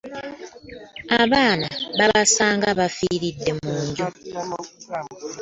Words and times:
Abaana 1.21 1.67
babasanga 1.97 2.67
bafiiridde 2.79 3.49
mu 3.61 3.73
nju. 3.85 4.07